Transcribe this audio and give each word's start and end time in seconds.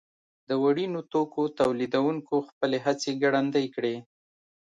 د 0.47 0.51
وړینو 0.63 0.99
توکو 1.11 1.41
تولیدوونکو 1.59 2.35
خپلې 2.49 2.77
هڅې 2.85 3.11
ګړندۍ 3.23 3.65
کړې. 3.75 3.95